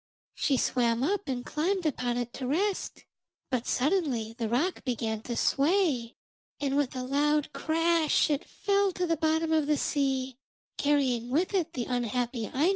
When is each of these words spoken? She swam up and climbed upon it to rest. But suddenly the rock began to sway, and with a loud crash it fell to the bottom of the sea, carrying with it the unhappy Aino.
She 0.33 0.57
swam 0.57 1.03
up 1.03 1.27
and 1.27 1.45
climbed 1.45 1.85
upon 1.85 2.17
it 2.17 2.33
to 2.33 2.47
rest. 2.47 3.05
But 3.51 3.67
suddenly 3.67 4.33
the 4.35 4.49
rock 4.49 4.83
began 4.83 5.21
to 5.21 5.35
sway, 5.37 6.15
and 6.59 6.75
with 6.75 6.95
a 6.95 7.03
loud 7.03 7.53
crash 7.53 8.31
it 8.31 8.43
fell 8.49 8.91
to 8.93 9.05
the 9.05 9.15
bottom 9.15 9.51
of 9.53 9.67
the 9.67 9.77
sea, 9.77 10.39
carrying 10.75 11.29
with 11.29 11.53
it 11.53 11.73
the 11.73 11.85
unhappy 11.85 12.47
Aino. 12.51 12.69